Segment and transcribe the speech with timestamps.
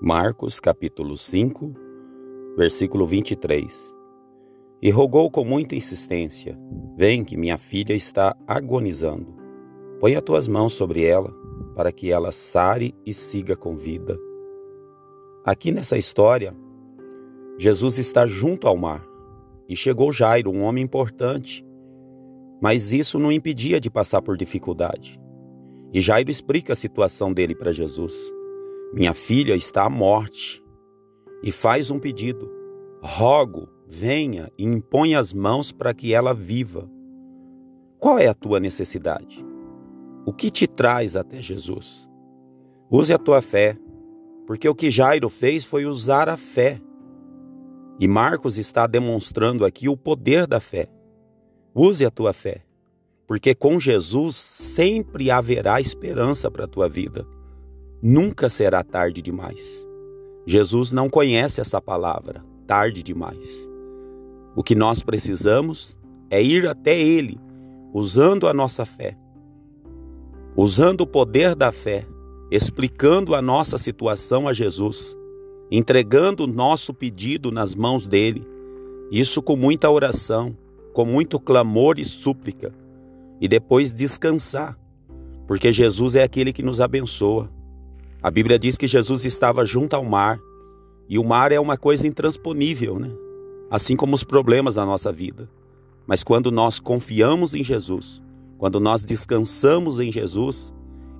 [0.00, 1.72] Marcos capítulo 5,
[2.54, 3.94] versículo 23.
[4.82, 6.58] E rogou com muita insistência:
[6.94, 9.34] Vem, que minha filha está agonizando.
[9.98, 11.32] Põe as tuas mãos sobre ela,
[11.74, 14.18] para que ela sare e siga com vida.
[15.42, 16.54] Aqui nessa história,
[17.56, 19.02] Jesus está junto ao mar
[19.66, 21.66] e chegou Jairo, um homem importante,
[22.60, 25.18] mas isso não impedia de passar por dificuldade.
[25.90, 28.36] E Jairo explica a situação dele para Jesus.
[28.92, 30.64] Minha filha está à morte
[31.42, 32.50] e faz um pedido.
[33.02, 36.88] Rogo, venha e impõe as mãos para que ela viva.
[37.98, 39.44] Qual é a tua necessidade?
[40.24, 42.08] O que te traz até Jesus?
[42.90, 43.76] Use a tua fé,
[44.46, 46.80] porque o que Jairo fez foi usar a fé.
[47.98, 50.88] E Marcos está demonstrando aqui o poder da fé.
[51.74, 52.64] Use a tua fé,
[53.26, 57.26] porque com Jesus sempre haverá esperança para a tua vida.
[58.08, 59.84] Nunca será tarde demais.
[60.46, 63.68] Jesus não conhece essa palavra, tarde demais.
[64.54, 65.98] O que nós precisamos
[66.30, 67.36] é ir até Ele,
[67.92, 69.18] usando a nossa fé,
[70.56, 72.06] usando o poder da fé,
[72.48, 75.18] explicando a nossa situação a Jesus,
[75.68, 78.46] entregando o nosso pedido nas mãos dele,
[79.10, 80.56] isso com muita oração,
[80.92, 82.72] com muito clamor e súplica,
[83.40, 84.78] e depois descansar,
[85.44, 87.56] porque Jesus é aquele que nos abençoa.
[88.26, 90.40] A Bíblia diz que Jesus estava junto ao mar,
[91.08, 93.12] e o mar é uma coisa intransponível, né?
[93.70, 95.48] Assim como os problemas da nossa vida.
[96.08, 98.20] Mas quando nós confiamos em Jesus,
[98.58, 100.74] quando nós descansamos em Jesus,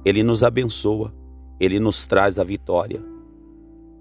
[0.04, 1.14] ele nos abençoa,
[1.60, 3.00] ele nos traz a vitória.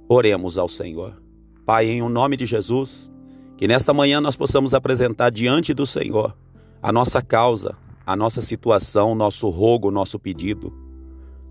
[0.09, 1.21] Oremos ao Senhor.
[1.63, 3.11] Pai, em o nome de Jesus,
[3.55, 6.35] que nesta manhã nós possamos apresentar diante do Senhor
[6.81, 10.84] a nossa causa, a nossa situação, nosso rogo, nosso pedido.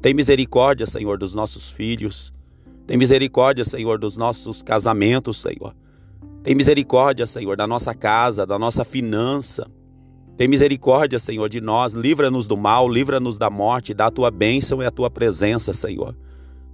[0.04, 2.30] Tem misericórdia, Senhor, dos nossos filhos.
[2.86, 5.74] Tem misericórdia, Senhor, dos nossos casamentos, Senhor.
[6.42, 9.66] Tem misericórdia, Senhor, da nossa casa, da nossa finança.
[10.36, 11.94] Tem misericórdia, Senhor, de nós.
[11.94, 16.14] Livra-nos do mal, livra-nos da morte, dá a tua bênção e a tua presença, Senhor.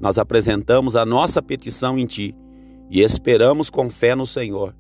[0.01, 2.35] Nós apresentamos a nossa petição em Ti
[2.91, 4.75] e esperamos com fé no Senhor,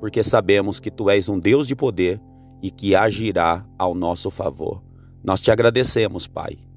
[0.00, 2.20] porque sabemos que Tu és um Deus de poder
[2.60, 4.82] e que agirá ao nosso favor.
[5.22, 6.58] Nós te agradecemos, Pai.